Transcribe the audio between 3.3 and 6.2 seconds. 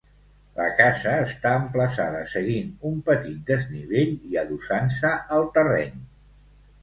desnivell i adossant-se al terreny.